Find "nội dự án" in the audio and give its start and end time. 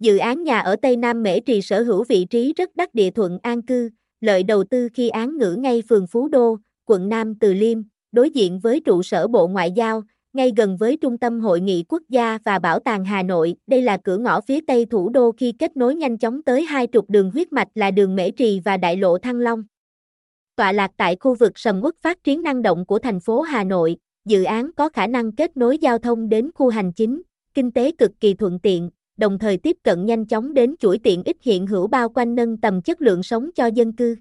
23.64-24.70